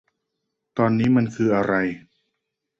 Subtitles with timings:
[0.77, 1.73] ตอนนี้มันคืออะไร